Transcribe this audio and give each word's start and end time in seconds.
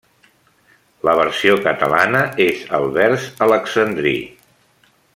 La 1.07 1.13
versió 1.19 1.57
catalana 1.67 2.23
és 2.47 2.65
el 2.79 2.89
vers 2.97 3.29
alexandrí. 3.49 4.19